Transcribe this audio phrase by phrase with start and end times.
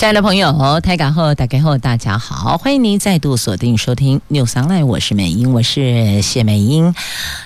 [0.00, 6.94] 亲爱的朋友，台港后打开后，大家好，欢迎您再度锁定收听 News Online，我是美英，我是谢美英。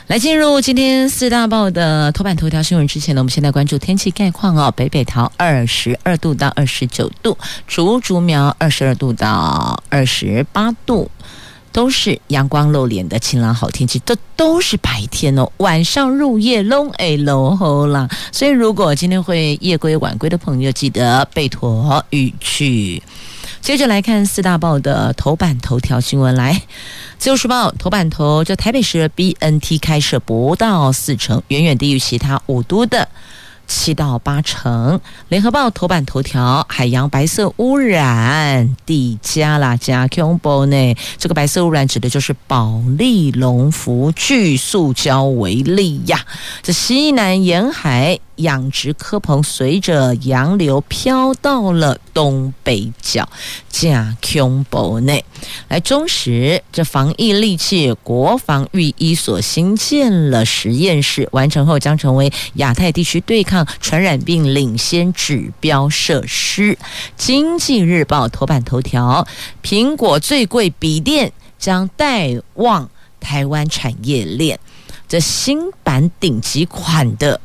[0.06, 4.72] 来进入今天四大报的头版头条新闻之前呢，我们先来关注天气概况哦。
[4.76, 7.36] 北北桃二十二度到二十九度，
[7.66, 11.10] 竹竹苗二十二度到二十八度。
[11.74, 15.50] 都是阳光露脸的晴朗好天气，这都，是白天哦。
[15.56, 23.02] 晚上入夜拢哎拢好啦，所以如果今天会夜归晚归的朋友，记得备妥雨具。
[23.60, 26.62] 接着来看四大报的头版头条新闻，来，
[27.18, 33.08] 自由时报头版头，就台北市 BNT 开设不到四成，远远低于其他五都的。
[33.66, 35.00] 七到八成。
[35.28, 40.96] 联合报头版头条：海洋白色污染，地加啦加恐怖呢？
[41.18, 46.24] 这个白色污染指的就是保利龙福聚塑胶为例呀。
[46.62, 48.18] 这西南沿海。
[48.38, 53.28] 养殖科棚随着洋流飘到了东北角，
[53.68, 55.24] 加恐怖内
[55.68, 66.78] 来中时，这防疫利器国防预医所新建了实验室，完成后将成为亚太地区对抗传染病领先指标设施。
[67.18, 69.26] 经济日报头版头条：
[69.62, 72.88] 苹果最贵笔电将带旺
[73.20, 74.58] 台湾产业链，
[75.06, 77.38] 这新版顶级款的。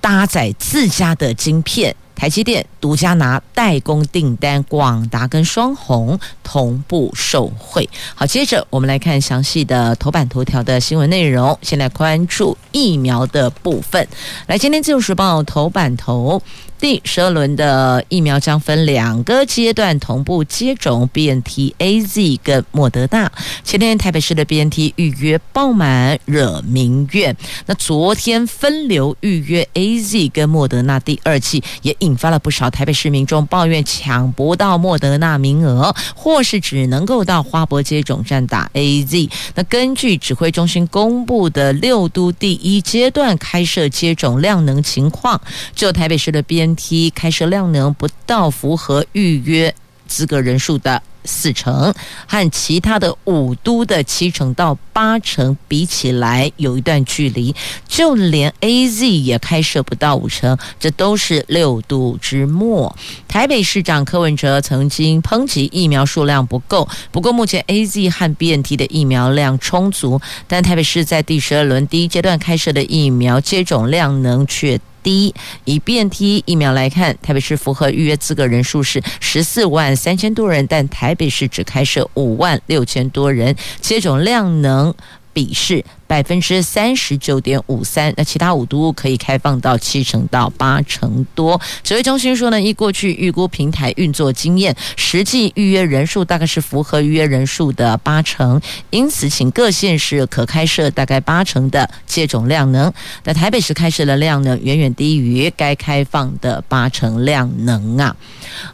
[0.00, 7.88] 搭载自家的晶片，台积电独家拿代工订单，广达跟双红同步受惠。
[8.16, 11.56] 好，接着我们来看详细的头版头条的新闻内容。
[11.62, 14.06] 先来关注疫苗的部分。
[14.48, 16.42] 来，今天自由时报头版头。
[16.80, 23.30] 第十二轮的疫苗将分两个阶段同步接种，BNT、AZ 跟莫德纳。
[23.64, 27.36] 前天台北市的 BNT 预约爆满，惹民怨。
[27.66, 39.28] 那昨天分流预约 AZ 跟莫德纳第二季，也引发了不少台北市民众抱怨抢不到莫德纳名额，或是只能够到花博接种站打 AZ。
[39.56, 45.40] 那根据指挥中心公布的六都第一阶段开设接种量能情况，
[45.74, 47.12] 就台北市的 B、N BNT。
[47.14, 49.74] 开设量能不到符合预约
[50.06, 51.92] 资格人数的四成，
[52.26, 57.54] 和其他的五都的七成到八成比起来有一段距离，
[57.86, 62.96] 就连 AZ 也开设不到五成，这都是六度之末。
[63.26, 74.80] 台北市长柯文哲曾经抨击疫苗数量不够，不过目前 AZ 和 BNT 的疫苗量充足，但台北市在第十二轮第一阶段开设的疫苗接种量能却。
[75.08, 84.94] 第一，以 BNT 疫苗来看，台北市符合预约资格人数是十四万三千多人，但台北市只开设五万六千多人，接种量能
[85.38, 91.60] 比是百分之三十九点五三，那其他五都可以开放到七成到八成多。
[91.84, 98.60] 指挥中心说呢，依过去预估平台运作经验，实际预约人数大概是符合预约人数的八成，
[98.90, 102.92] 因此请各县市可开设大概八成的接种量能。
[103.22, 108.16] 那台北市开设的量呢，远远低于该开放的八成量能啊。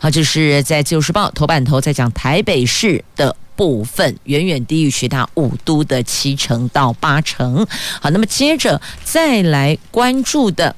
[0.01, 3.37] 好，就是在《自由时报》头版头在讲台北市的。
[3.57, 7.67] 部分远远低于其他五都的七成到八成。
[8.01, 10.75] 好，那么接着再来关注的。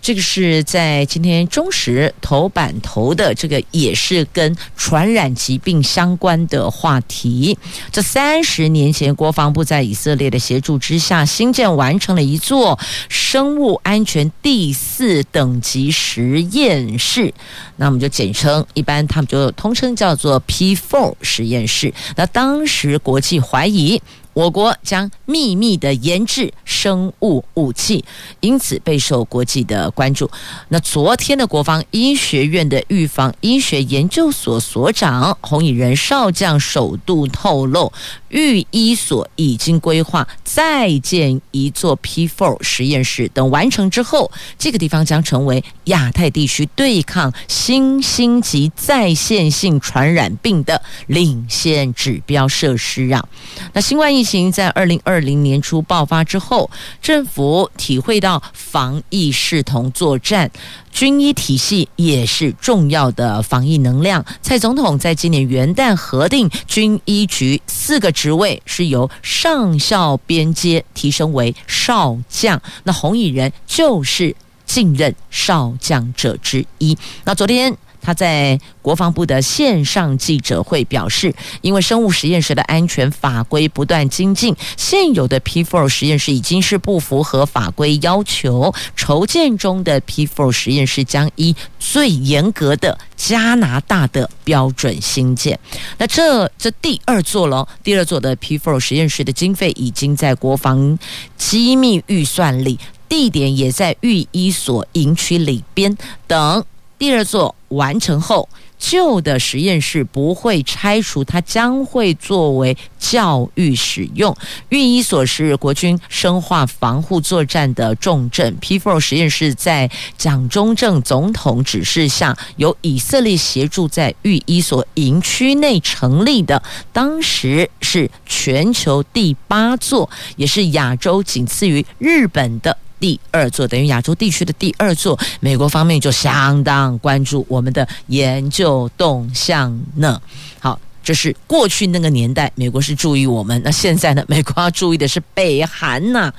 [0.00, 7.58] 这个是在今天中时头版头的这个也是跟传染疾病相关的话题。
[7.92, 17.32] 这三十年前，国防部在以色列的协助之下，新建完成了一座生物安全第四等级实验室。
[17.76, 21.92] 那我们就简称，一般他们就通称叫做 P4 实验室。
[22.16, 24.00] 那当时国际怀疑。
[24.38, 28.04] 我国将秘密的研制生物武器，
[28.38, 30.30] 因此备受国际的关注。
[30.68, 37.92] 那昨天的国防医学院的预防医学研究所所长洪以仁少将首度透露，
[38.28, 53.26] 预医所已经规划再建一座 P4 实验室，等完成之后，这个地方将成为亚太地区对抗新兴及再现性传染病的领先指标设施啊。
[53.72, 56.70] 那新冠疫情在二零二零年初爆发之后，
[57.00, 60.50] 政府体会到防疫视同作战，
[60.92, 64.22] 军医体系也是重要的防疫能量。
[64.42, 74.36] 蔡总统在今年元旦核定军医局四个职位是由上校编阶提升为少将，那洪以仁就是
[74.66, 76.98] 晋任少将者之一。
[77.24, 77.74] 那昨天。
[78.08, 95.60] 他在国防部的线上记者会表示，因为生物实验室的安全法规不断精进，现有的 P4 实验室已经是不符合法规要求，筹建中的 P4 实验室将依最严格的加拿大的标准兴建。
[95.98, 100.98] 那这这第二座喽，第二座的 P4 实验室的经费已经在国防
[101.36, 105.94] 机密预算里，地点也在御医所营区里边
[106.26, 106.64] 等。
[106.98, 114.36] 第二座完成后，旧的实验室不会拆除，它将会作为教育使用。
[114.70, 118.56] 御医所是国军生化防护作战的重镇。
[118.60, 126.60] P4 实验室在蒋中正总统指示下，由以色列协助在御医所营区内成立的，
[126.92, 132.76] 当时是全球第八座，也是亚洲仅次于日本的。
[133.00, 140.20] 第二座等于亚洲地区的第二座，美国方面就相当关注我们的研究动向呢。
[140.58, 146.32] 好，这是过去那个年代，美国是注意我们，那现在呢，美国要注意的是北韩呐。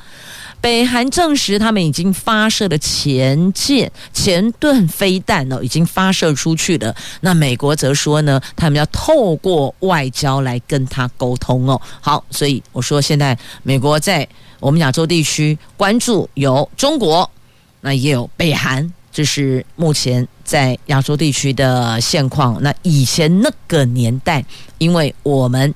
[0.62, 6.96] 北韩证实他们已经发射了前舰前盾飞弹哦，已经发射出去了。
[7.22, 11.80] 那美国则说呢，他们要透过外交来跟他沟通哦。
[12.02, 14.28] 好，所以我说现在美国在。
[14.62, 17.32] 我们亚洲地区关注有中国，
[17.80, 22.62] 那也有北韩，这是目前在亚洲地区的现况。
[22.62, 24.44] 那以前那个年代，
[24.78, 25.74] 因为我们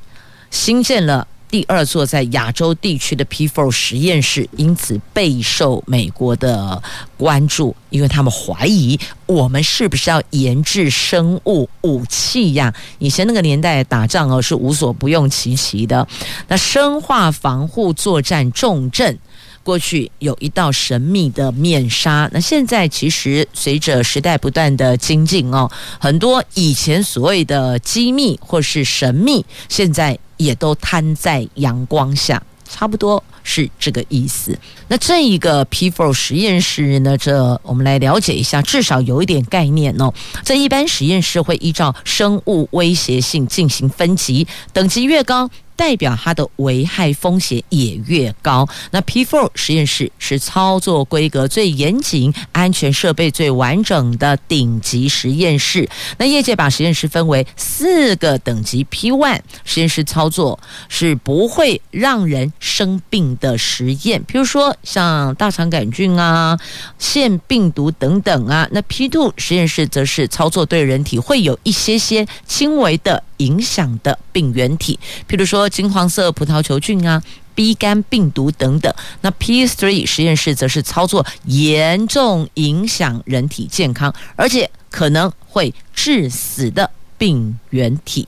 [0.52, 1.26] 新建了。
[1.54, 6.82] 第二座在亚洲地区的 P4 实验室，因此备受美国的
[7.16, 12.74] 关注，因为他们怀疑我们是不是要研制生物武器呀？
[12.98, 16.08] 以前那个年代打仗哦，是无所不用其极的。
[16.48, 19.20] 那生化防护作战重镇，
[19.64, 22.30] 过去有一道神秘的面纱。
[22.32, 30.20] 那现在其实随着时代不断的精进哦，很多以前所谓的机密或是神秘，现在。
[30.38, 34.58] 也都摊在阳光下，差不多是这个意思。
[34.88, 40.14] 那这一个 P4 实验室呢，这我们来了解一下，至少有一点概念哦。
[40.44, 48.68] 这一般实验室会依照生物威胁性进行分级，等级越高，代表它的危害风险也越高。
[48.92, 55.90] 那 P4 实验室是操作规格最严谨、安全设备最完整的顶级实验室。
[56.18, 66.58] 那业界把实验室分为四个等级：P1 实验室操作是不会让人生病的实验，比如说像大肠杆菌啊、
[66.98, 68.68] 腺病毒等等啊。
[68.72, 75.00] 那 P2 实验室则是操作对人体会有一些些轻微的影响的病原体，
[75.30, 77.22] 譬如说金黄色葡萄球菌啊、
[77.56, 78.94] B 肝病毒等等。
[79.22, 88.28] 那 P3 实验室则是操作严重影响人体健康，而且可能会致死的病原体。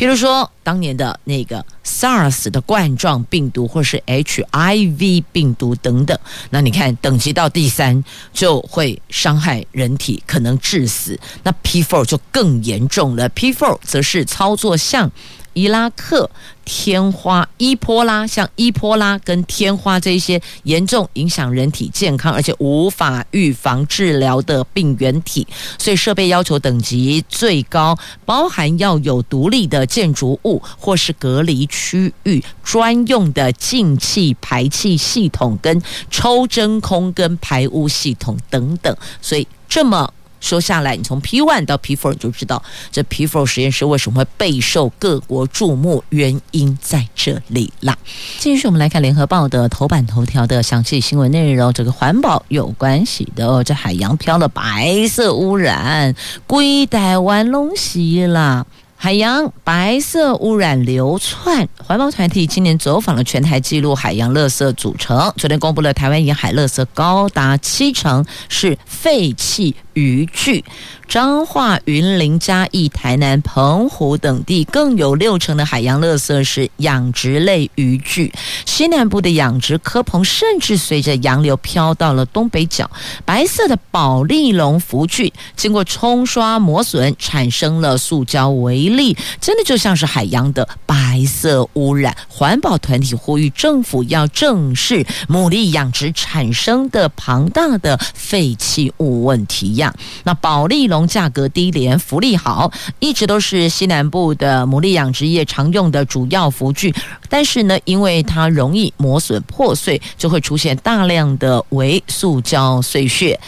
[0.00, 6.18] 譬如说，当年的那个 SARS 的冠状病毒，或是 HIV 病毒等等，
[6.48, 8.02] 那你看等级到第三
[8.32, 11.20] 就会伤害人体，可能致死。
[11.42, 15.12] 那 P four 就更严重了，P four 则是操作像。
[15.52, 16.30] 伊拉克
[16.64, 25.46] 天花、伊波拉，像伊波拉跟天花这些严重影响人体健康，而且无法预防治疗的病原体，
[25.78, 40.12] 所以设备要求等级最高，包含要有独立的建筑物或是隔离区域、专用的进气排气系统、跟抽真空跟排污系统等等，所以这么。
[40.40, 47.96] 说下来，你从 P one 到 P four 你就知道这 P four 实验室为什么会备受各国注目，原因在这里啦。
[48.38, 56.14] 继续，我们来看联合报的头版头条的详细新闻内容，这个环保有关系的哦，这海洋飘了白色污染，
[56.46, 58.66] 归台湾拢是啦。
[59.02, 65.32] 海洋白色污染流窜，环保团体今年走访了全台记录海洋垃圾组成。
[65.38, 70.64] 昨天公布了台湾沿海垃圾高达七成是废弃渔具。
[71.08, 78.32] 彰化、云林、嘉义、台南、澎湖等地更有六成的海洋垃圾是养殖类渔具。
[78.64, 82.88] 西南部的养殖蚵棚甚至随着洋流飘到了东北角。
[83.24, 92.16] 白色的保丽龙浮具经过冲刷磨损，产生了塑胶微粒，真的就像是海洋的白色污染。
[92.28, 99.89] 环保团体呼吁政府要正视牡蛎养殖产生的庞大的废弃物问题呀。
[100.24, 106.94] 那保利龙价格低廉，福利好，一直都是西南部的牡蛎养殖业常用的主要辅具。
[107.28, 113.38] 但是呢，因为它容易磨损破碎，就会出现大量的微塑胶碎屑。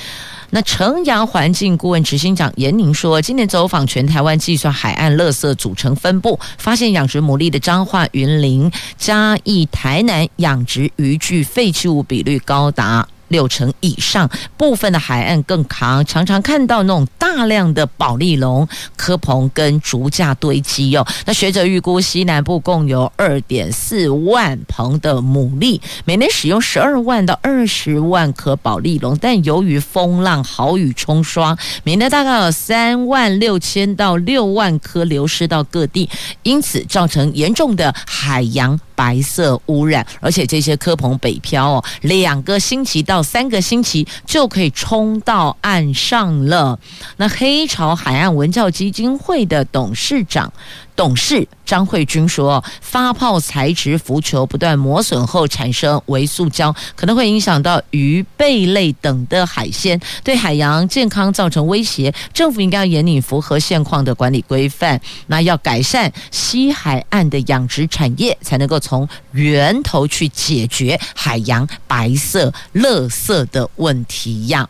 [0.55, 13.09] 那城阳环境顾问执行长严宁说，今年走访全台湾，计算海岸垃圾组成分布，发现养殖牡蛎的彰化、云林、嘉义、台南养殖渔具废弃物比率高达。
[13.33, 21.05] 六成以上，部分的海岸更扛，常常看到那种大量的保利龙蚵棚跟竹架堆积哦。
[21.27, 36.09] 那学者预估，西南部共有二点四万棚的牡蛎，每年使用十二万到二十万颗保利龙，但由于风浪、豪雨冲刷，每年大概有三万六千到六万颗流失到各地，
[36.43, 38.79] 因此造成严重的海洋。
[38.95, 46.79] 白色污染，而且这些科棚北漂哦，两个星期到三个星期就可以冲到岸上了。
[47.17, 50.53] 那黑潮海岸文教基金会的董事长。
[50.95, 62.13] 董事张慧君说：“发泡材质浮球不断磨损后产生微塑胶，可能会影响到鱼、贝类等的海鲜，对海洋健康造成威胁。
[62.33, 74.69] 政府应该要严拟符合现况的管理规范，那要改善西海岸的养殖产业，才能够从源头去解决海洋白色垃圾的问题呀。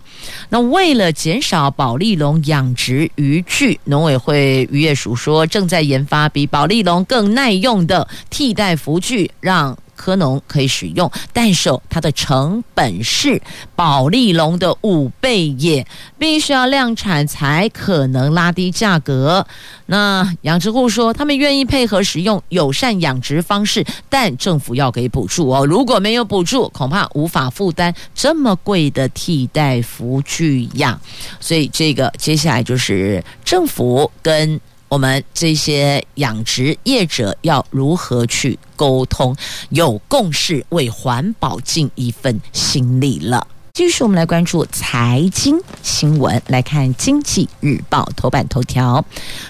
[0.49, 13.41] 那为了减少保利龙养殖渔具，农委会渔业署说正在研发。”比保利龙更耐用的替代服具，让科农可以使用，但是它的成本是
[13.77, 15.87] 保丽龙的五倍也，
[16.19, 19.47] 必须要量产才可能拉低价格。
[19.87, 25.65] 那养殖户说，他们愿意配合使用友善养殖方式，但政府要给补助哦。
[25.65, 31.01] 如果没有补助，恐怕无法负担这么贵的替代服具呀。
[31.39, 34.61] 所以，这个接下来就是政府跟。
[34.93, 39.35] 我们这些养殖业者要如何去沟通，
[39.71, 43.47] 有共识，为环保尽一份心力了。
[43.75, 49.03] 继续，我们来关注财经新闻，来看《经济日报》头版头条：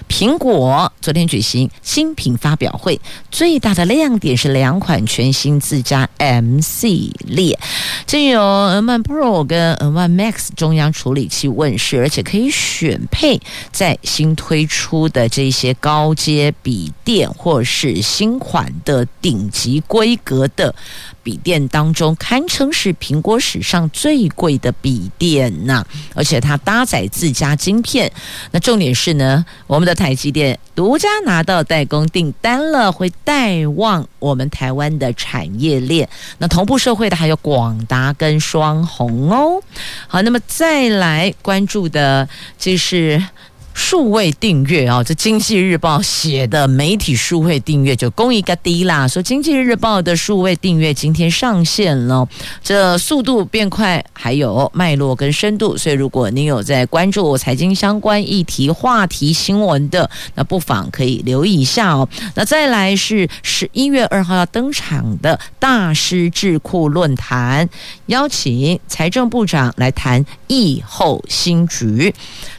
[0.07, 7.59] 苹果昨天举行新品发表会，最大的亮点是两款全新自家 M 系列，
[8.07, 13.41] 这有 M1 Pro 跟 M1 Max 中央处理器问世，而且可以选配
[13.73, 20.73] 在新推出的这些高阶笔电或是新款的顶级规格的。
[21.21, 28.11] 笔电当中堪称是苹果史上最最贵的笔电呐，而且它搭载自家晶片。
[28.51, 36.07] 那重点是呢，我们的台积电独家拿到代工订单了，会带旺我们台湾的产业链。
[36.37, 39.59] 那同步社会的还有广达跟双红哦。
[40.07, 42.29] 好，那么再来关注的
[42.59, 43.19] 就是。
[43.73, 49.07] 数位订阅啊，这经济日报写的媒体数位订阅就公一个低啦。
[49.07, 52.27] 说经济日报的数位订阅今天上线了，
[52.63, 55.77] 这速度变快，还有脉络跟深度。
[55.77, 62.07] 所以如果您有在关注财经相关议题、话题新闻的，那不妨可以留意一下哦。
[62.35, 67.67] 那再来是十一月二号要登场的大师智库论坛，
[68.05, 72.13] 邀请财政部长来谈疫后新局。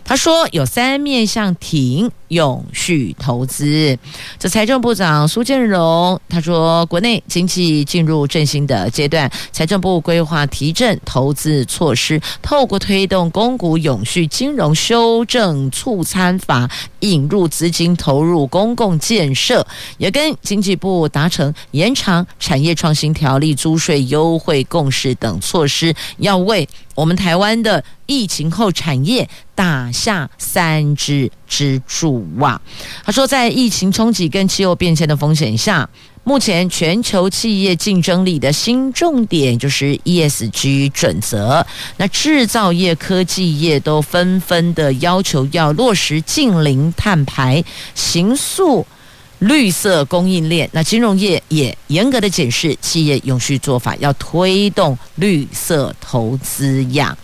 [0.07, 3.97] 他说有三面向挺永续投资。
[4.39, 16.69] 这财政部长苏建荣他说，国内经济进入振兴的阶段，财政部规划提振投资措施，透过推动公股永续金融修正促参法，
[17.01, 19.65] 引入资金投入公共建设，
[19.99, 32.61] 也跟经济部达成延长产业创新条例租税优惠共识等措施，要为我们台湾的疫情后产业打下三支支柱啊！
[33.05, 35.89] 他说，在疫情冲击跟气候变迁的风险下，
[36.23, 41.67] 目前全球企业竞争力的新重点就是 ESG 准则。
[41.97, 47.63] 那制造业、科技业都纷纷的要求要落实近零碳排，
[47.95, 48.87] 形塑
[49.39, 50.69] 绿色供应链。
[50.73, 57.17] 那金融业也严格的检视企业永续做法，要推动绿色投资样。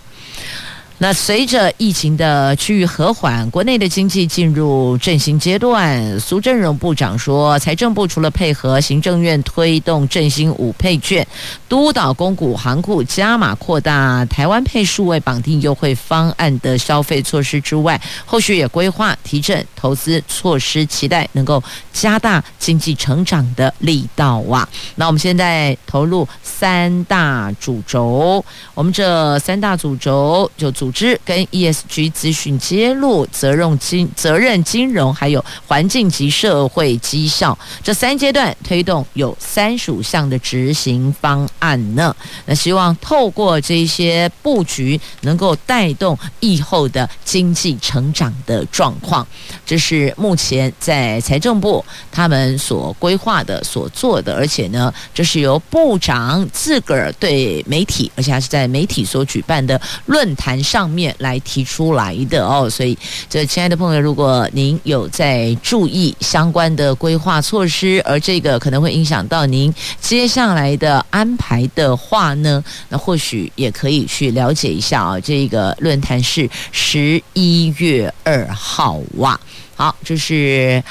[1.02, 6.20] 那随着疫情的趋于和缓，国内的经济进入振兴阶段。
[6.20, 11.26] 苏振荣部长说，财政部除了配合行政院推动振兴五配券，
[11.70, 21.62] 督导公股行库加码扩大台湾配数位绑定优惠方案的消费措施之外，后续也规划提振投资措施，期待能够
[21.94, 24.68] 加大经济成长的力道啊。
[24.96, 30.89] 那我们现在投入三大主轴，我们这三大主轴就主。
[30.90, 42.14] 组织跟 ESG 资讯揭露、责任金责任金融，还有环境及社会绩效这三阶段推动有三十五项的执行方案呢。
[42.44, 49.24] 那希望透过这些布局，能够带动疫后的经济成长的状况。
[49.64, 62.70] 这是目前在财政部他们所规划的、所做的，而且呢，这是由部长自个儿对媒体，而且还是在媒体所举办的论坛上上面来提出来的哦。
[62.70, 62.96] 所以，
[63.28, 75.20] 这亲爱的朋友，如果您有在注意相关的规划措施，而这个可能会影响到您接下来的安排的话呢，那或许也可以去了解一下啊。
[75.20, 79.38] 这个论坛是十一月二号哇。
[79.76, 80.82] 好，这是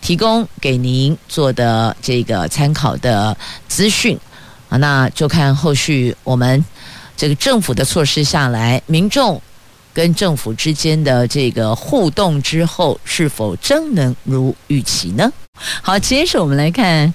[0.00, 3.36] 提供给您做的这个参考的
[3.68, 4.18] 资讯
[4.68, 6.64] 啊，那就看后续我们
[7.16, 9.40] 这个政府的措施下来，民众
[9.94, 15.32] 跟政府之间的这个互动之后，是否真能如预期呢？
[15.80, 17.12] 好，接着我们来看。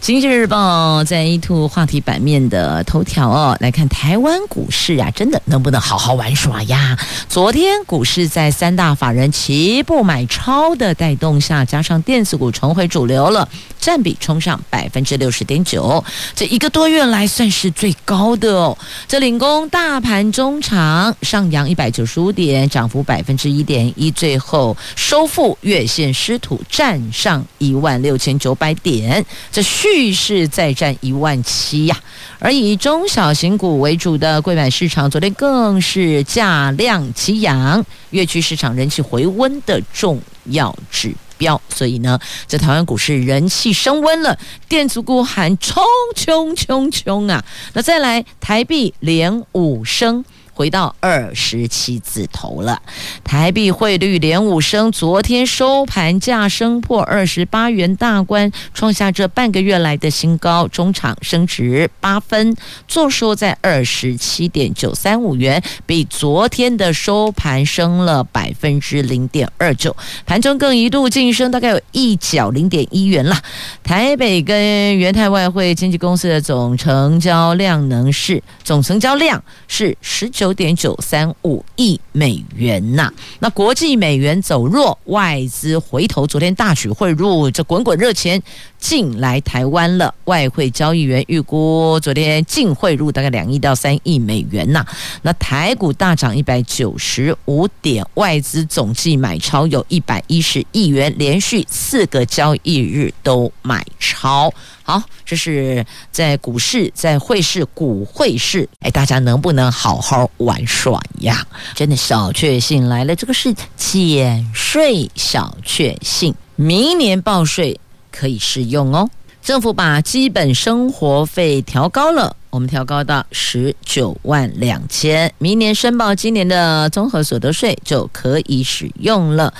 [0.00, 6.98] 经济日报在 A2 话题版面的头条哦，来看台湾股市啊，真的能不能好好玩耍呀？
[7.28, 13.48] 昨天股市在三大法人齐步买超的带动下，加上电子股重回主流了，
[13.78, 16.02] 占比冲上百分之六十点九，
[16.34, 18.76] 这一个多月来算是最高的哦。
[19.06, 29.24] 这领工大盘中场上扬一百九十五点，涨幅百分之一点一，最后收复月线失土，站上一万六千九百点。
[29.52, 32.00] 这蓄势再战一万七呀，
[32.38, 41.60] 而以中小型股为主的柜买市场，昨天更是价量齐扬，月区市场人气回温的重要指标。
[41.68, 42.16] 所以呢，
[42.46, 44.38] 在台湾股市人气升温了，
[44.68, 45.82] 电子股喊冲
[46.14, 47.44] 冲冲冲啊！
[47.72, 50.24] 那再来，台币连五升。
[50.54, 52.80] 回到二十七字头了，
[53.24, 62.56] 台币汇率连五升，昨天收盘价升破二十八元大关，创下这半个月来的新高，中场升值八分，
[62.86, 73.36] 坐收在二十七点九三五元，比昨天的收盘升了百分之零点二九，盘中更一度晋升大概有一角零点一元了。
[73.82, 80.43] 台北跟元泰外汇经纪公司的总成交量能是总成交量是十九。
[80.44, 88.42] 九点九三五亿美元呐、那国际美元走弱，外资回头，昨天大举汇入，这滚滚热钱
[88.78, 90.14] 进来台湾了。
[90.26, 94.84] 外汇交易员预估，昨天净汇入大概两亿到三亿美元呐、
[95.22, 104.52] 那台股大涨一百九十五点，外资总计买超有一百一十亿元，连续四个交易日都买超。
[104.86, 111.44] 好，这是在股市，在汇市，股汇市，哎，大家能不能好好玩耍呀？
[111.74, 117.80] 真的小确幸来了，这个是减税小确幸，明年报税
[118.12, 119.08] 可以适用哦。
[119.42, 122.36] 政府把基本生活费调高了。
[122.54, 129.52] 我们调高到十九万两千，明年申报今年的综合所得税就可以使用了。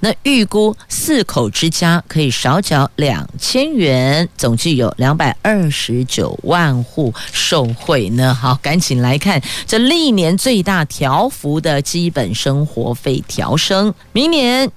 [0.00, 8.34] 那预估四口之家可以少缴两千元，总计有两百二十九万户受惠呢。
[8.34, 14.70] 好，赶紧来看这历年最大调幅的基本生活费调升，明年。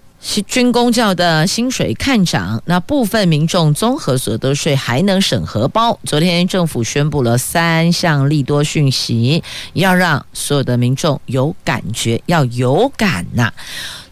[0.48, 6.00] 军公教的薪水看涨，那部分民众综合所得税还能审核包。
[6.04, 13.54] 昨天政府宣布了三项利多讯息，要让所有的民众有感觉，要有感呐、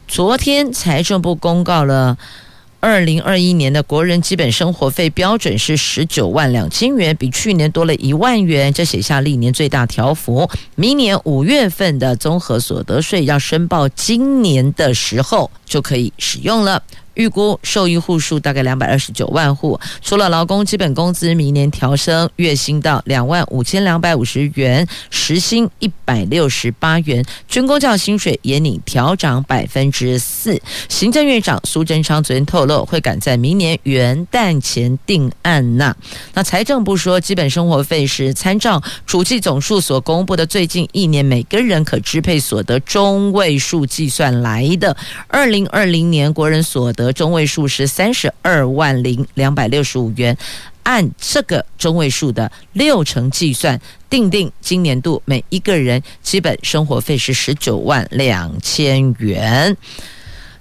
[0.08, 2.18] 昨天财政部公告了。
[2.84, 10.50] 二零二一年的国人基本生活费标准是十九万两千元，比去年多了一万元，这写下历年最大条幅。
[10.76, 16.84] 明年五月份的综合所得税要申报，今年的时候就可以使用了。
[17.16, 30.60] 预估受益户数大概两百二十九万户，除了劳工基本工资明年调升月薪到两万五千两百五十元，时薪一百六十八元，军公教薪水也拟调涨百分之四。
[30.90, 35.96] 行政院长苏贞昌昨天透露，会赶在明年元旦前定案呐。
[36.34, 44.98] 那财政部说，基本生活费是参照主计总数所公布的最近一年每个人可支配所得中位数计算来的。
[45.28, 47.03] 二零二零年国人所得。
[47.04, 50.36] 得中位数是三十二万零两百六十五元，
[50.84, 59.76] 按这个中位数的六成计算，定定今年度每一个人基本生活费是十九万两千元。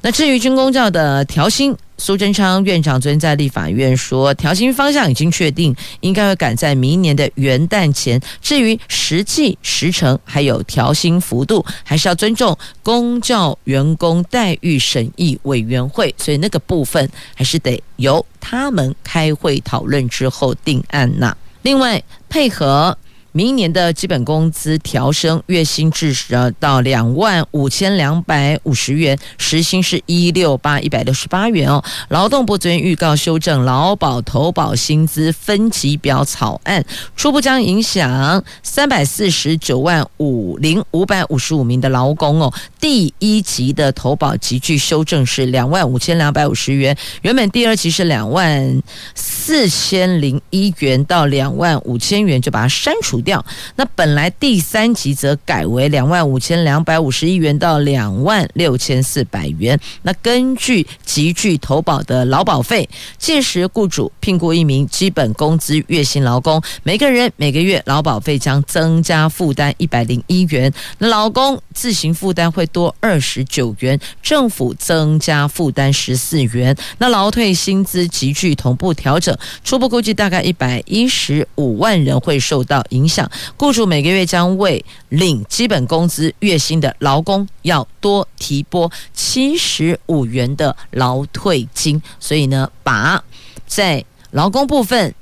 [0.01, 8.21] 那至于军工教的调薪，苏贞昌院长昨天在立法院说，调薪方向已经确定，应该会赶在明年的元旦前。
[8.41, 21.37] 至于实际时程还有调薪幅度，还是要尊重公教员工待遇审议委员会，所以那个部分还是得由他们开会讨论之后定案呐。
[21.63, 22.99] 另外，配合。
[23.35, 31.83] 明年的基本工资调升，月薪至少到两万五千两百五十元，时薪是一六八一百六十八元哦。
[32.11, 36.85] 劳动部昨天预告修正劳保投保薪资分级表草案，
[37.17, 42.53] 初步将影响三百四十九万五零五百五十五名的劳工哦。
[42.79, 48.83] 第一级的投保级距修正是两万五千两百五十元，原本第二级是两万
[49.15, 53.45] 四千零一元到两万五千元，就把它删除掉。
[53.77, 59.79] 那本来第三级则改为两万五千两百五十一元到两万六千四百元。
[60.03, 70.73] 那根据集聚投保的劳保费，届时雇主聘雇一名基本工资月薪劳工，每个人每个月劳保费将增加负担一百零一元。
[70.99, 76.77] 那劳工自行负担会多二十九元，政府增加负担十四元。
[76.99, 83.12] 那劳退薪资集聚同步调整，初步估计大概一百一十五万人会受到影响。
[83.57, 93.23] 雇主每个月将为领基本工资月薪的劳工要多提拨七十五元的劳退金，所以呢，把
[93.67, 95.15] 在劳工部分、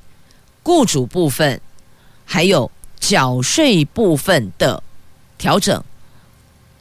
[0.62, 1.60] 雇主部分
[2.24, 4.82] 还有缴税部分的
[5.38, 5.82] 调整。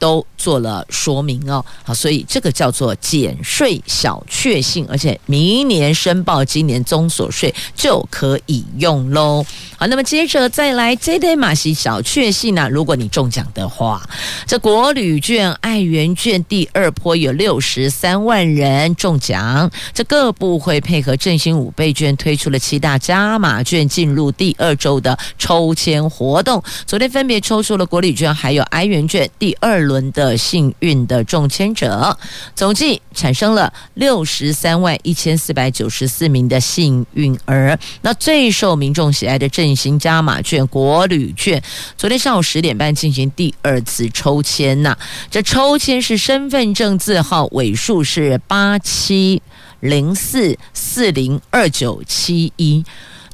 [0.00, 9.44] 都做了说明哦，好，所以这个叫做减税小确幸，而且明年申报今年综所税就可以用喽。
[9.76, 12.68] 好，那么接着再来这对马戏小确幸呢、啊？
[12.68, 14.02] 如果你中奖的话，
[14.46, 26.62] 这国旅券、爱媛券第二波有六十三万人中奖，这各部会配合振兴五倍券推出了七大加码券，进入第二周的抽签活动。
[26.86, 32.16] 昨天分别抽出了国旅券还有爱媛券第二轮的幸运的中签者，
[32.54, 37.76] 总计产生了六十三万一千四百九十四名的幸运儿。
[38.02, 41.60] 那最受民众喜爱的振兴加码券、国旅券，
[41.96, 44.96] 昨天上午十点半进行第二次抽签呐。
[45.28, 49.42] 这抽签是身份证字号尾数是八七
[49.80, 52.84] 零四四零二九七一，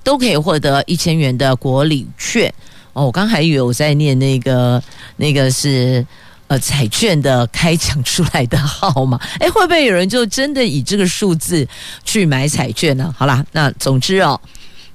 [0.03, 2.51] 都可以获得一千元的国旅券。
[2.95, 4.83] 哦，我刚还以为我在念那个，
[5.19, 6.07] 那个是。
[6.48, 11.66] 呃，彩券的开奖出来的号码， 诶，会不会有人就真的以这个数字
[12.04, 13.12] 去买彩券呢？
[13.18, 14.40] 好啦，那总之哦，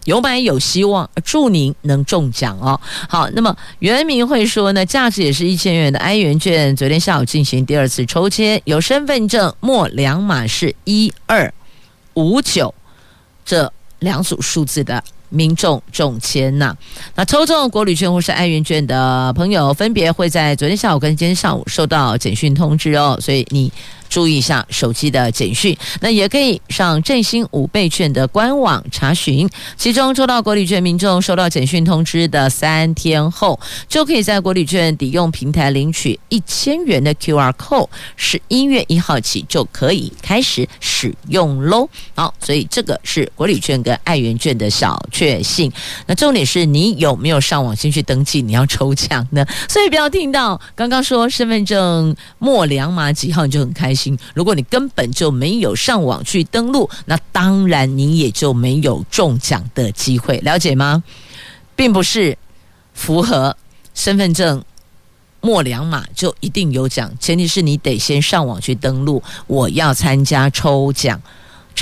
[0.05, 2.79] 有买有希望，祝您能中奖哦。
[3.09, 11.53] 好，那么原明会说呢，价值也是一千元的爱媛券，昨天下午进行第二次抽签，有身份证末两码是一二
[12.13, 12.73] 五九
[13.43, 15.03] 这两组数字的。
[15.31, 16.75] 民众中签呐，
[17.15, 23.71] 那抽中国旅券或是爱媛券的朋友，分别会在昨天下午跟今天上午收到简讯通知哦，所以你。
[24.11, 29.49] 注意一下手机的简讯，那也可以上振兴五倍券的官网查询。
[29.77, 41.87] 其中抽到国旅券民众收到简讯通知的三天后，就可以在国旅券抵用平台领取一千元的 QR code，十一月一号起就可以开始使用喽。
[42.13, 45.71] 好，所以这个是国旅券跟爱媛券的小确信。
[46.07, 49.45] 那重点是你有没有上网先去登记你要抽奖呢？
[49.69, 54.17] 所以不要听到刚刚说身份证末两码几号你就很开心。
[54.33, 61.03] 如果你根本就没有上网去登录，那当然你也就没有中奖的机会，了解吗？
[61.75, 62.35] 并不是
[62.95, 63.55] 符合
[63.93, 64.63] 身份证
[65.39, 71.21] 末两码就一定有奖，前提是你得先上网去登录，我要参加抽奖。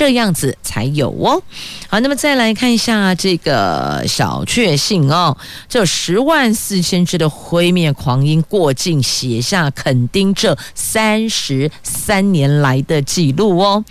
[0.00, 1.42] 这样子才有哦。
[1.86, 5.36] 好，那么再来看一下这个小确幸哦，
[5.68, 13.84] 这十万四千只的灰面狂鹰过境，写下肯丁这三十三年来的记录哦。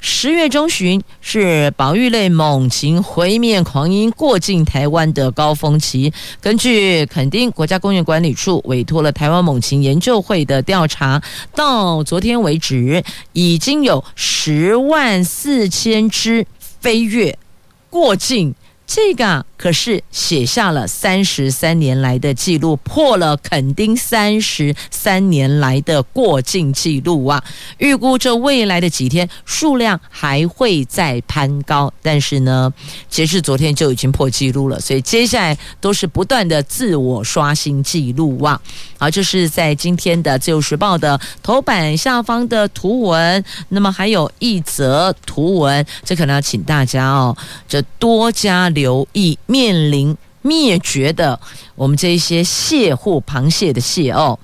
[0.00, 6.12] 十月中旬是保育类猛禽灰面狂鹰过境台湾的高峰期。
[6.40, 11.20] 根据垦丁国家公园管理处委托了台湾猛禽研究会的调查，
[11.54, 16.46] 到昨天为止，已经有十万四千只
[16.80, 17.36] 飞跃
[17.90, 18.54] 过境。
[18.86, 27.42] 这个可是写下了三十三年来的记录，破了垦丁三十三年来的过境记录啊！
[27.78, 32.72] 预估这未来的几天数量还会再攀高，但是呢，
[33.10, 38.60] 截至昨天就已经破纪录了，所以接下来都是不断的自我刷新记录啊！
[38.96, 47.36] 好，这是在今天的《自由时报》的头版下方的图文，那么还有一则图文，这可能要请大家哦，
[47.68, 51.40] 这多加留意，面临灭绝的
[51.74, 54.38] 我们这一些蟹或，螃蟹的蟹哦。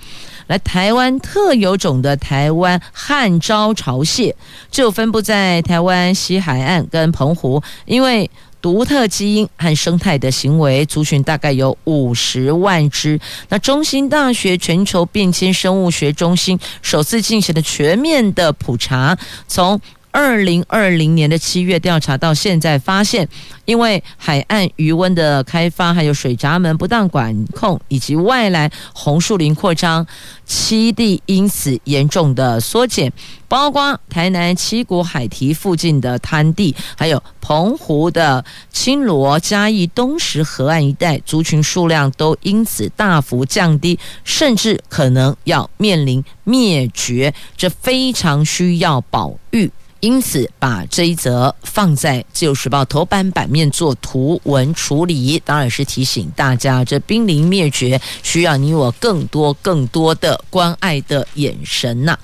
[0.48, 4.34] 来，台湾特有种的台湾汉招潮蟹，
[4.70, 13.18] 就分布在台湾西海岸跟澎湖，因为独特基因和生态的行为，族群大概有五十万只。
[13.48, 19.16] 那中兴大学全球变迁生物学中心首次进行了全面的普查，
[19.48, 19.80] 从
[20.14, 23.29] 二零二零年的七月调查到现在，发现
[23.64, 30.07] 因为海岸余温的开发，还有水闸门不当管控，以及外来红树林扩张，
[30.46, 33.12] 栖地因此严重的缩减。
[33.48, 49.68] 包括台南七股海堤附近的滩地，还有澎湖的青罗嘉义东石河岸一带，族群数量都因此大幅降低，甚至可能要面临灭绝，这非常需要保育。
[50.04, 62.18] 因此，把这一则放在《自由时报》头版版面做图文处理，当然是提醒大家，这濒临灭绝需要你我更多更多的关爱的眼神呐、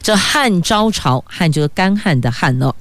[0.00, 2.72] 这汉招潮，汉就是干旱的旱哦，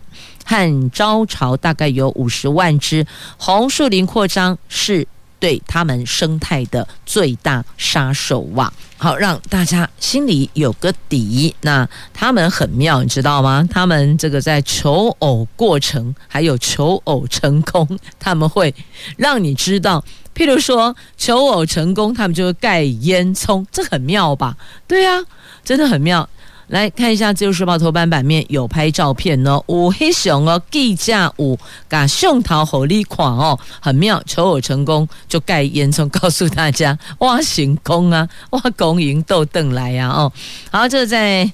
[0.43, 3.03] 汉招潮大概有五十万只，
[3.38, 5.08] 红树林扩张是。
[5.45, 8.73] 对他们生态的最大杀手哇！
[8.97, 11.55] 好，让大家心里有个底。
[11.62, 13.63] 那他们很妙，你知道吗？
[13.69, 18.73] 他们这个在求偶过程，还有求偶成功，他们会
[19.17, 20.03] 让你知道。
[20.34, 24.58] 譬如说求偶成功，他们就会盖烟囱，这很妙吧？
[24.88, 25.21] 对啊，
[25.63, 26.27] 真的很妙。
[26.67, 40.32] 来看一下《自由时报》头版版面有拍照片哦，五黑熊哦，计价五把熊桃火力款哦，很妙，求偶成功就盖烟囱，告诉大家哇，行功啊， 哇，恭迎豆邓来呀哦，
[40.71, 41.51] 好，这在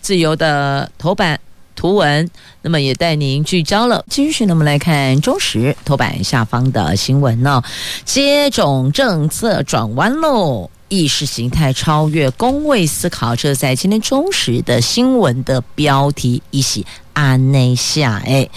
[0.00, 1.38] 自由的头版
[1.74, 2.30] 图文，
[2.62, 4.04] 那么也带您聚焦了。
[4.08, 7.62] 继续，那么来看中时头版下方的新闻哦，
[8.04, 10.70] 接种政策转弯喽。
[10.88, 18.48] 意识形态超越公位思考，这在今天中时的新闻的标题一起安内下哎。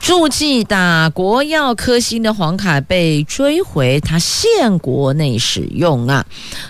[0.00, 6.24] 注记打国药科兴的黄卡被追回，它限国内使用啊！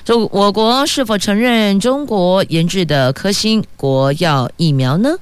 [0.04, 5.14] 就我国是否承认中国研制的科兴国药疫苗呢？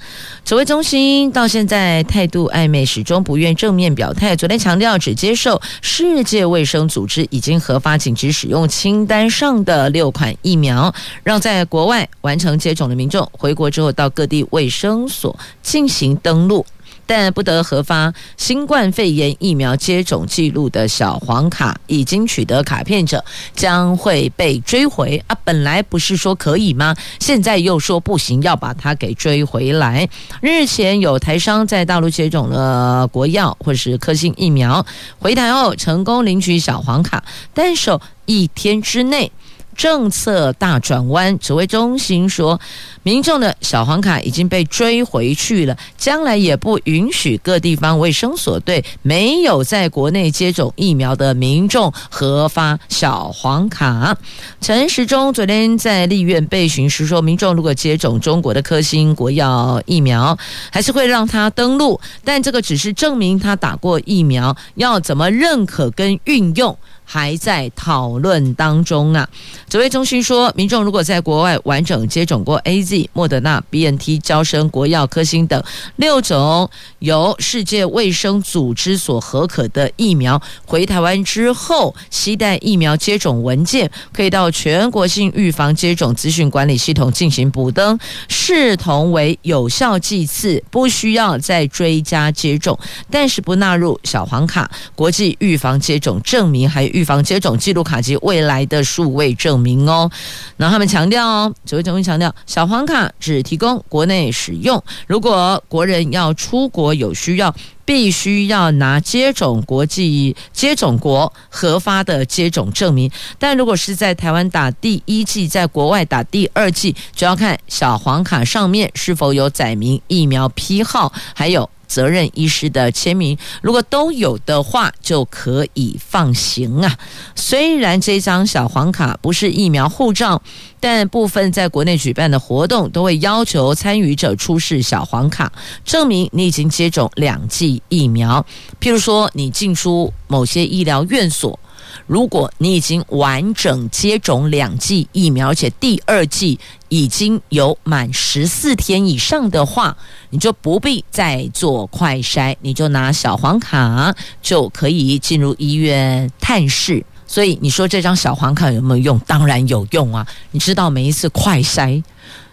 [0.44, 4.34] 指挥中心到现在态度暧昧，始终不愿正面表态。
[4.34, 16.64] 昨天强调只接受世界卫生组织已经核发紧急使用清单上的六款疫苗，让在国外完成接种的民众回国之后到各地卫生所进行登录。
[17.06, 25.36] 但不得核发新冠肺炎疫苗接种记录的小黄卡，已经取得卡片者将会被追回啊！
[25.44, 26.94] 本来不是说可以吗？
[27.20, 30.08] 现在又说不行，要把它给追回来。
[30.40, 34.84] 日前有台商在大陆接种了国药或是科兴疫苗，
[35.18, 37.22] 回台后成功领取小黄卡，
[37.54, 39.30] 但守一天之内。
[39.76, 42.58] 政策大转弯，指挥中心说，
[43.02, 54.16] 民众的小黄卡已经被追回去了，将来也不允许各地方卫生所对没有在国内接种疫苗的民众核发小黄卡。
[54.60, 60.36] 陈时中昨天在立院备询时说，民众如果接种中国的科兴国药疫苗，
[60.72, 66.76] 还是会让他登录，但这个只是证明他打过疫苗，要怎么认可跟运用？
[67.08, 69.26] 还在讨论当中啊！
[69.68, 75.62] 指挥中心说，民众如果在国外完整接种过 AZ、莫德纳、BNT、娇生、国药、科兴等
[75.94, 87.96] 六种由世界卫生组织所核可的疫苗，回台湾之后，携带疫苗接种文件，可以到全国性预防接种资讯管理系统进行补登，
[88.28, 92.76] 视同为有效剂次，不需要再追加接种，
[93.08, 96.95] 但是不纳入小黄卡、国际预防接种证明，还。
[96.96, 100.10] 预防接种记录卡及未来的数位证明哦。
[100.56, 104.82] 那他们强调哦，指挥中心强调，小黄卡只提供国内使用。
[105.06, 107.54] 如果国人要出国有需要，
[107.84, 113.10] 必须要拿接种国际接种国核发的接种证明。
[113.38, 121.68] 但如果是在台湾打第一剂，在国外打第二剂，就要看小黄卡上面是否有载明疫苗批号，还有。
[121.86, 126.96] 责任医师的签名，如果都有的话，就可以放行啊。
[127.34, 130.42] 虽然这张小黄卡不是疫苗护照，
[130.80, 135.52] 但部分在国内举办的活动都会要求参与者出示小黄卡，
[135.84, 138.44] 证明你已经接种两剂疫苗。
[138.80, 141.58] 譬如说，你进出某些医疗院所。
[142.06, 149.96] 如果你已经完整接种两剂疫苗，而且第二剂已经有满十四天以上的话，
[150.30, 157.04] 你就不必再做快筛，你就拿小黄卡就可以进入医院探视。
[157.28, 159.18] 所以你说这张小黄卡有没有用？
[159.26, 160.24] 当然有用啊！
[160.52, 162.00] 你知道每一次快筛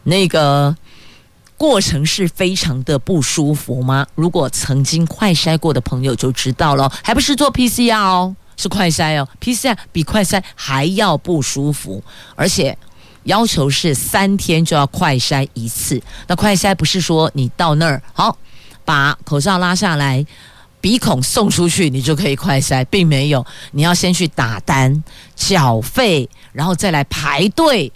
[0.01, 0.75] 那个
[1.56, 4.08] 过程是非常的不舒服吗？
[4.15, 8.36] 如果曾经快筛过的朋友就知道了，还不是做 PCR 哦。
[8.63, 12.02] 是快筛哦，PCR 比快筛还要不舒服，
[12.34, 12.78] 而且
[13.23, 16.02] 要求是三天就要快筛一次。
[16.28, 18.38] 那快筛不是说你到那儿好
[18.86, 20.26] 把口罩拉下来，
[20.80, 25.04] 鼻孔送出去，你就可以快筛，并没有，你要先去打单
[25.36, 27.91] 缴费，然后再来排队，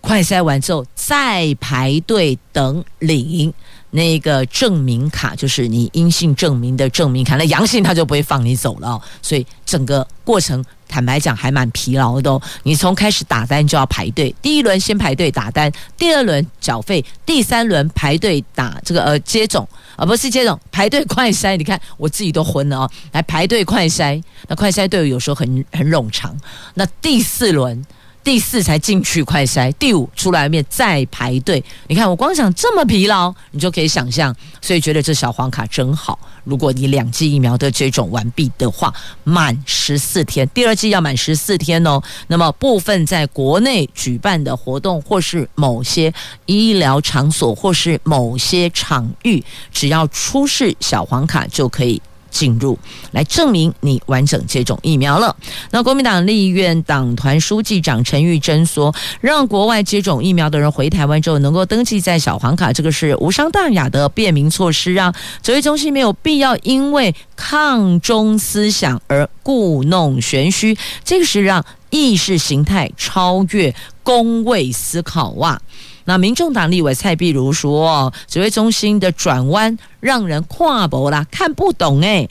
[0.00, 3.52] 快筛完之后再排队等领。
[3.90, 9.02] 那个证明卡就是你阴性证明的证明卡，那阳性他就不会放你走了哦。
[9.22, 12.40] 所以整个过程坦白讲还蛮疲劳的哦。
[12.64, 21.56] 你从开始打单就要排队，第一轮先排队打单，第二轮缴费，第三轮排队打这个呃接种啊，不是接种，排队快筛。
[21.56, 26.36] 你看我自己都昏了哦，来排队快筛，那快筛队伍有时候很很冗长。
[26.74, 27.84] 那第四轮。
[28.24, 31.62] 第四才进去快筛，第五出来面再排队。
[31.86, 36.18] 你看我光想这么疲劳，你就可以想象，所以觉得这小黄卡真好。
[36.44, 38.92] 如果你两剂疫苗都接种完毕的话，
[39.24, 42.00] 满十四天，第二剂要满十四天哦。
[42.26, 46.12] 那么部分在国内举办的活动，或是某些
[46.46, 52.00] 医疗场所，或是某些场域，只要出示小黄卡就可以。
[52.30, 52.78] 进入
[53.12, 55.34] 来证明你完整接种疫苗了。
[55.70, 65.14] 那国民党立院党团书记长陈玉珍说，让国外接种疫苗的人回台湾之后能够登记在小黄卡，这个是无伤大雅的便民措施啊。
[65.42, 75.60] 指挥中心没有必要因为抗中思想而故弄玄虚，这个是让意识形态超越公卫思考哇。
[76.08, 82.26] 那民众党立委蔡壁如说，指挥中心的转弯让人跨步啦，看不懂哎。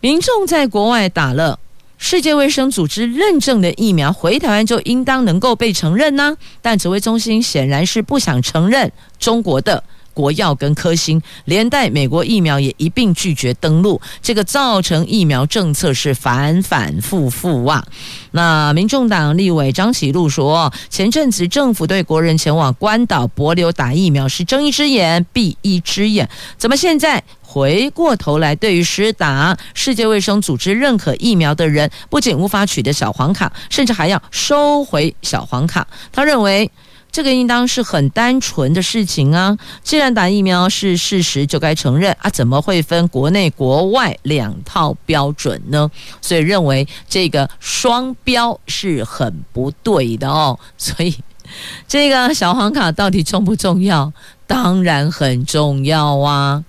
[0.00, 1.58] 民众在国外打了
[1.96, 6.36] 世界卫生组织认证的疫苗，回台湾就应当能够被承认呢？
[6.60, 9.82] 但指挥中心显然是不想承认中国的。
[10.16, 17.86] 国药跟科兴连带美国疫苗也一并拒绝登陆，这个造成疫苗政策是反反复复啊。
[18.30, 26.26] 那民众党立委张启禄说，前阵子政府对国人前往关岛帛琉打疫苗是睁一只眼闭一只眼，
[26.56, 35.86] 怎么现在回过头来对于施打世界卫生组织认可疫苗的人，不仅无法取得小黄卡，甚至还要收回小黄卡？
[36.10, 36.70] 他认为。
[37.16, 39.56] 这个应当是很单纯的事情啊！
[39.82, 42.28] 既然打疫苗是事实，就该承认啊！
[42.28, 45.90] 怎么会分国内国外两套标准呢？
[46.20, 50.58] 所以认为这个双标是很不对的哦。
[50.76, 51.16] 所以
[51.88, 54.12] 这个小黄卡到底重不重要？
[54.46, 56.62] 当然很重要啊！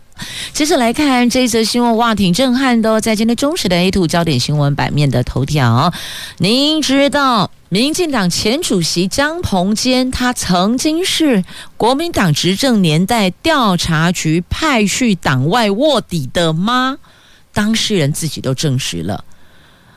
[0.53, 5.93] 接着来看这一则新闻，哇，挺震撼的哦，在今天中时的 A two 焦点新闻版面的头条，
[6.38, 7.51] 您知道？
[7.69, 11.43] 民进党前主席江鹏坚，他曾经是
[11.75, 16.97] 国民党执政年代调查局派去党外卧底的吗？
[17.51, 19.25] 当事人自己都证实了，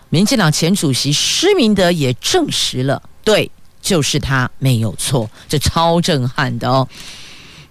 [0.08, 3.48] 民进党前主席施明德也证实了，对，
[3.80, 6.88] 就是他，没有错，这超震撼的哦。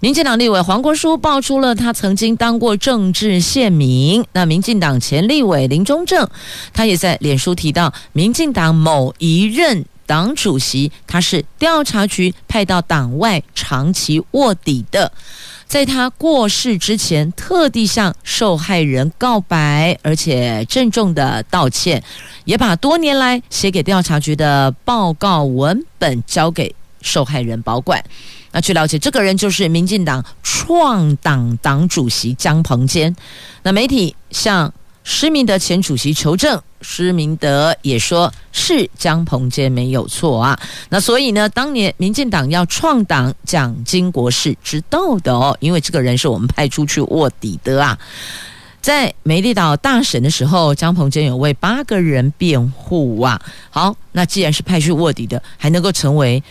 [0.01, 4.23] 民进党立委黄国书爆出了他曾经当过政治线民。
[4.31, 6.25] 那民进党前立委林忠正，
[6.71, 15.11] 他也在脸书提到，民进党某一任党主席，他是调查局派到党外长期卧底的，
[15.67, 22.01] 在他过世之前，特地向受害人告白，而且郑重的道歉，
[22.45, 28.01] 也把多年来写给调查局的报告文本交给受害人保管。
[28.51, 33.15] 那据了解，这个人就是民进党创党党主席江鹏坚。
[33.61, 40.59] 那媒体向施明德前主席求证，施明德也说是江鹏坚没有错啊。
[40.89, 47.97] 那所以呢，当年民进党要创党，蒋经国是知道的哦，因为这个人是我们派出去卧底的啊。
[48.81, 53.39] 在美丽岛大审的时候，江鹏坚有为八个人辩护啊。
[53.69, 56.41] 好，那既然是派去卧底的，还能够成为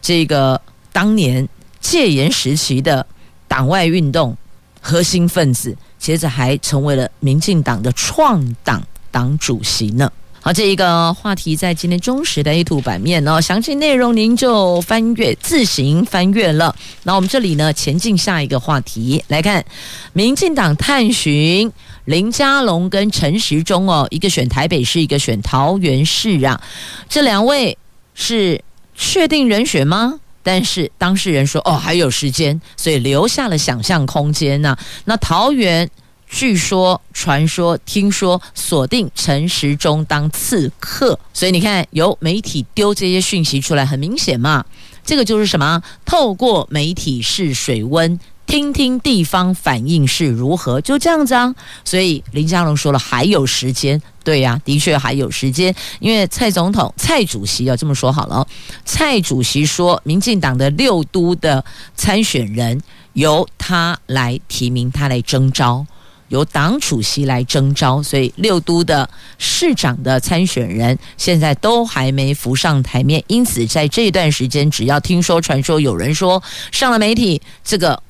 [0.00, 0.60] 这个。
[0.98, 1.48] 当年
[1.80, 3.06] 戒严时期的
[3.46, 4.36] 党外运动
[4.80, 10.10] 核心分子，接着还成为了民进党的创党党主席呢。
[10.40, 16.74] 好，这一个话题在今天中时的 A 图版面哦，详细内容您就翻阅自行翻阅了。
[17.04, 19.64] 那我们这里呢，前进下一个话题来看，
[20.12, 21.70] 民进党探寻
[22.06, 26.60] 林佳龙跟陈时中哦，一个选台北市，一个选桃园市啊，
[27.08, 27.78] 这两位
[28.16, 28.60] 是
[28.96, 30.18] 确定人选吗？
[30.48, 34.74] 但是当事人说哦，还有时间，所以留下了想象空间呐、
[35.04, 35.90] 那桃园。
[36.30, 44.62] 据说、传说、听说锁定陈时中当刺客，所以你看，由媒体丢这些讯息出来，很明显嘛，
[45.02, 45.82] 这个就是什么？
[46.04, 51.54] 透过媒体试水温，听听地方反应是如何，就这样子啊。
[51.84, 58.44] 所以林佳龙说了，还有时间，对呀、的确还有时间，因为蔡总统、蔡主席要这么说好了，
[58.86, 61.62] 蔡主席说，民进党的六都的
[61.94, 62.80] 参选人
[63.12, 65.86] 由他来提名，他来征召。
[66.28, 78.02] 由党主席来征召，所以六都的市长的参选人现在都还没浮上台面，因此在这段时间，只要听说传说有人说上了媒体，这个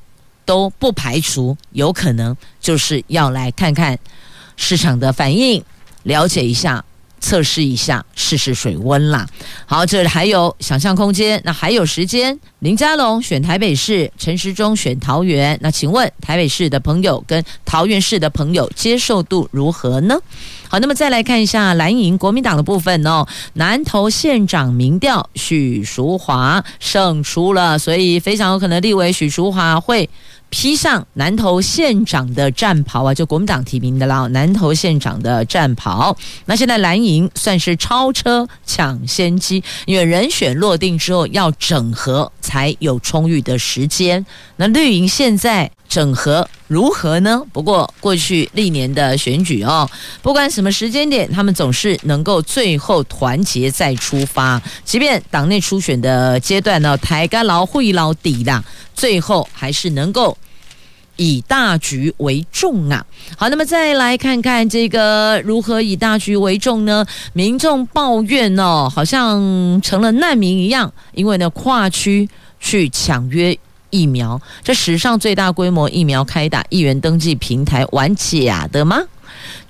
[0.48, 3.98] 都不排除有可能就是要来看看
[4.56, 5.62] 市场的反应，
[6.04, 6.82] 了解一下。
[7.20, 9.26] 测试一下，试试水温啦。
[9.66, 12.38] 好，这里还有想象空间，那还有时间。
[12.60, 15.58] 林佳龙选台北市，陈时中选桃园。
[15.60, 20.16] 那请问台北市的朋友跟桃园市的朋友接受度如何呢？
[20.68, 23.26] 好，那么再来看一下蓝营国民党的部分哦。
[23.54, 30.08] 南投县长民调，许淑华胜出了，所以非常有可能立委许淑华会。
[30.50, 34.26] 披上南投县长的战袍啊，就国民党提名的啦。
[34.28, 44.24] 南投县长的战袍，那现在蓝营算是超车抢先机，因为人选落定之后要整合才有充裕的时间。
[44.56, 47.42] 那绿营现在整合如何呢？
[47.52, 49.88] 不过过去历年的选举哦，
[50.20, 54.60] 不管什么时间点，他们总是能够最后团结再出发。
[54.84, 58.62] 即便党内初选的阶段呢，抬干劳会劳底的。
[58.94, 60.36] 最后还是能够
[61.14, 63.06] 以大局为重啊！
[63.36, 67.06] 好，那么再来看看这个如何以大局为重呢？
[67.32, 72.28] 民众抱怨哦，好像成了难民一样，因为呢跨区
[72.58, 73.56] 去抢约
[73.90, 79.00] 疫苗，这史上最大规模疫苗开打，议员登记平台玩假的吗？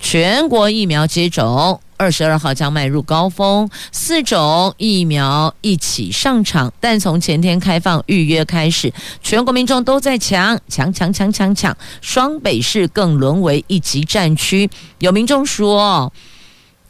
[0.01, 1.81] 全国疫苗接种。
[2.01, 14.71] 二十二号将迈入高峰，四种疫苗一起上场，但从前天开放预约开始，全国民众都在抢抢抢抢抢抢，双北市更沦为一级战区。
[15.01, 16.13] 有民众说，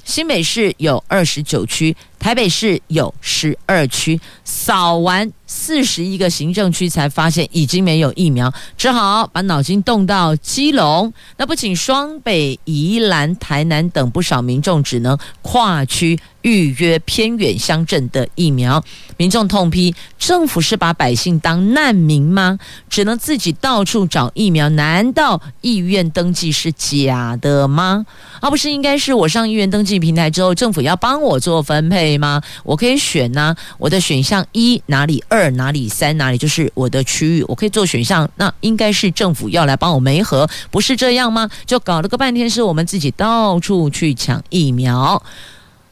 [0.05, 5.31] 新北市有二十九区，台北市有十二区，扫完。
[5.51, 11.11] 四十一个行政区才发现已经没有疫苗，只好把脑筋动到基隆。
[11.39, 18.85] 那不仅双北、宜兰、台南等不少民众只能跨区预约偏远乡镇的疫苗。
[19.17, 22.59] 民众痛批政府是把百姓当难民吗？
[22.91, 24.69] 只能自己到处找疫苗？
[24.69, 28.05] 难道意愿登记是假的吗？
[28.41, 32.41] 而不是应该是我上意愿登记平台之后，政府要帮我做分配吗？
[32.63, 35.51] 我可以选呢、我的选项一哪里二？
[35.51, 41.51] 哪里三哪里就是我的区域，我可以做选项，那应该是政府要来帮我媒合，不是这样吗？
[41.67, 45.21] 就搞了个半天，是我们自己到处去抢疫苗，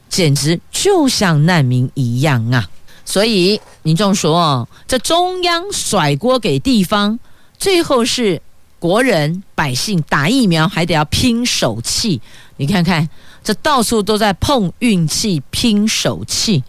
[0.09, 2.69] 简直就像难民一样啊！
[3.05, 7.19] 所以民众说，这中央甩锅给地方，
[7.59, 8.41] 最后是
[8.79, 12.21] 国人百姓打疫苗还得要拼手气，
[12.57, 13.09] 你看看
[13.47, 16.65] 这到处都在碰运气、拼手气，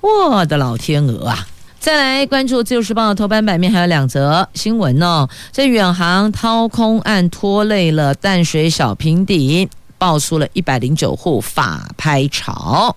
[0.00, 1.44] 我的老天鹅啊！
[1.80, 5.28] 再来关注《自由时报》的头版版面，还有两则新闻哦。
[5.50, 9.68] 这远航掏空案拖累了淡水小平顶，
[9.98, 12.94] 爆出了一百零九户法拍潮。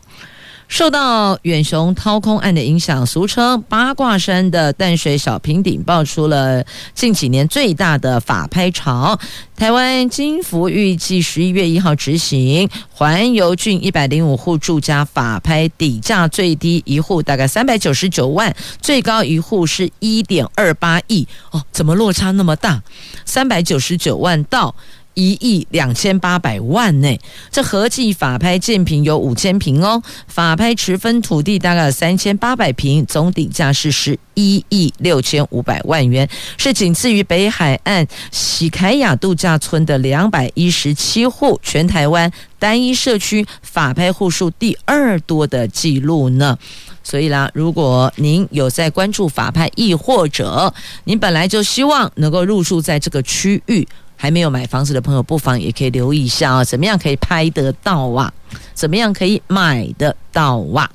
[0.73, 6.65] 受到远雄掏空案的影响，俗称八卦山的淡水小平顶爆出了
[6.95, 9.19] 近几年最大的法拍潮。
[9.55, 18.51] 台湾金服预计十一月一号执行环游郡一百零五户住家法拍，底价最低一户大概三百九十九万，
[18.81, 22.81] 最高一户是一点二八亿哦，怎么落差那么大？
[23.25, 24.73] 三百九十九万到。
[25.13, 27.19] 一亿两千八百万呢，
[27.51, 46.57] 这合计法拍建坪有五千坪哦，法拍持分土地大概三千八百坪，总底价是十一亿六千五百万元，是仅次于北海岸喜凯雅度假村的两百一十七户，全台湾单一社区法拍户数第二多的记录呢。
[47.03, 53.85] 所以啦，如果您有在关注法拍，亦或者您本来就希望能够入住在这个区域。
[54.23, 58.31] 还没有买房子的朋友，不妨也可以留意一下啊，怎么样可以拍得到啊？
[58.73, 60.89] 怎么样可以买得到啊？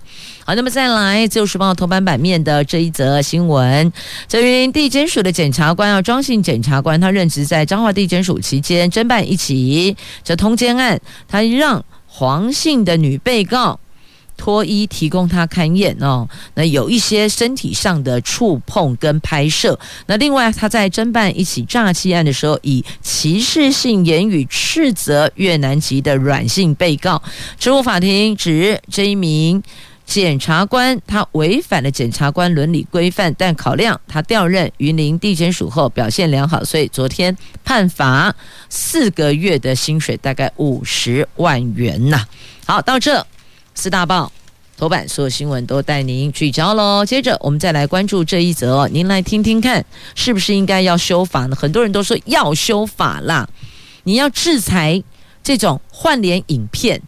[0.46, 3.92] 好，那么再来，《自由时报》头版版面的这一则新闻，
[4.26, 10.98] 这名地检署的检察官啊，庄姓检察官，他任职在彰化地检署期间，侦办一起这通奸案，
[11.28, 13.78] 他让黄姓的女被告。
[14.39, 19.78] 脱衣提供他勘验哦，那有一些身体上的触碰跟拍摄。
[20.07, 27.20] 那另外他在侦办一起诈欺案的时候，以歧视性言语斥责越南籍的软性被告。
[27.59, 29.62] 职务法庭指这一名
[30.07, 38.34] 检察官他违反了检察官伦理规范，但考量他调任云林地检署后表现良好，所以昨天判罚
[38.70, 42.24] 四个月的薪水，大概五十万元呐。
[42.64, 43.26] 好，到这。
[43.78, 44.32] 四大报
[44.76, 47.06] 头版所有新闻都带您聚焦喽。
[47.06, 49.84] 接着我们再来关注这一则，您来听听看，
[50.16, 51.54] 是不是应该要修法呢？
[51.54, 53.48] 很多人都说要修法啦，
[54.02, 55.00] 你要制裁
[55.44, 57.00] 这种换脸影片，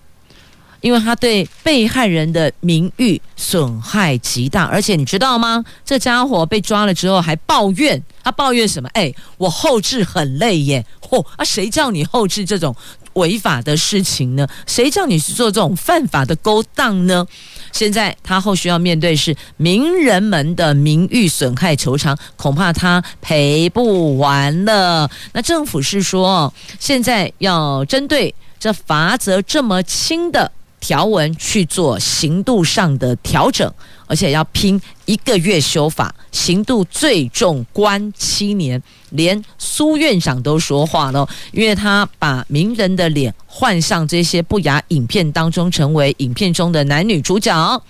[0.80, 4.66] 因为他对被害人的名誉损害极大。
[4.66, 5.64] 而且你知道吗？
[5.84, 8.88] 这家伙被抓了之后还抱怨，他抱怨什么？
[8.92, 10.86] 哎，我后置很累耶！
[11.00, 12.72] 嚯，啊，谁叫你后置这种？
[13.14, 14.46] 违法的事情呢？
[14.66, 17.26] 谁叫你去做这种犯法的勾当呢？
[17.72, 25.08] 现在他后续要面对是名人们的名誉损害求偿，恐怕他赔不完了。
[25.32, 30.50] 那政府是说，现在要针对这罚则这么轻的
[30.80, 33.72] 条文去做刑度上的调整。
[34.11, 47.80] 而且要拼一个月修法，刑度最重关七年，连苏院长都说话了，因为他把名人的脸换上这些不雅影片当中，成为影片中的男女主角，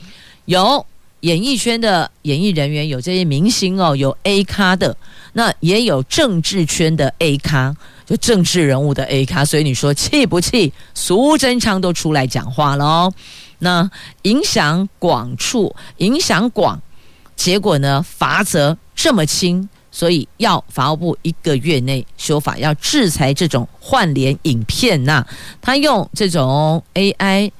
[0.44, 0.84] 有
[1.20, 4.94] 演艺圈的演艺人员，有这些明星哦，有 A 咖的，
[5.32, 10.70] 那也有政治圈的 A 咖，就政治人物的 A 咖，所以你说气不气？
[10.94, 13.14] 苏贞昌都出来讲话了哦。
[13.60, 13.90] 那
[14.22, 16.82] 影响广处，影响广，
[17.36, 18.02] 结果呢？
[18.02, 25.26] 罚则这么轻，所以要法务部一个月内修法，要制裁这种换脸影片呐、
[25.62, 27.50] 他用这种 AI。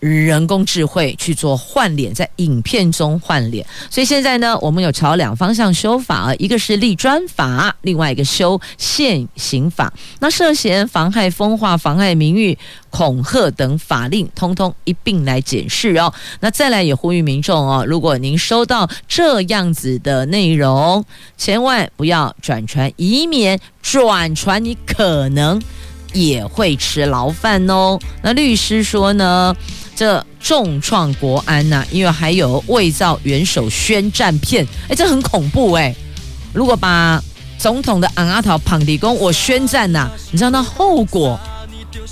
[0.00, 9.92] 人工智慧去做换脸，在影片中换脸，所以现在呢，我们有朝两方向修法，一个是立专法，另外一个修现行法。
[10.20, 12.56] 那涉嫌妨害风化、妨害名誉、
[12.90, 16.12] 恐吓等法令，通通一并来检视哦。
[16.38, 21.04] 那再来也呼吁民众哦，如果您收到这样子的内容，
[21.36, 25.60] 千万不要转传，以免转传你可能
[26.12, 27.98] 也会吃牢饭哦。
[28.22, 29.56] 那律师说呢？
[29.98, 35.92] 这重创国安呐、因为还有伪造元首宣战片，哎，这很恐怖哎！
[36.52, 37.20] 如果把
[37.58, 41.36] 总统的昂阿桃庞迪公我宣战呐、你知道那后果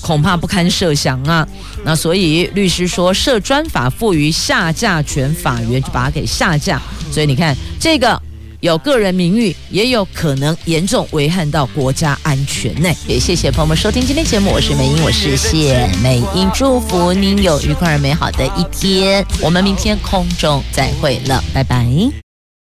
[0.01, 1.47] 恐怕不堪设想啊！
[1.85, 6.83] 那所以律师说，设专法赋予下架权，法院就把它给下架。
[7.13, 8.21] 所以你看这个。
[8.61, 12.97] 有个人名誉，也有可能严重危害到国家安全内。
[13.07, 19.25] 也谢谢朋友们收听今天节目，我是美英，我是谢美英，祝福您有愉快而美好的一天。
[19.41, 22.26] 我们明天空中再会了，拜拜。